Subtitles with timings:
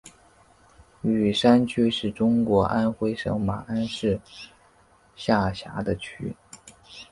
[1.03, 4.19] 雨山区是中国安徽省马鞍山市
[5.15, 6.35] 下辖的区。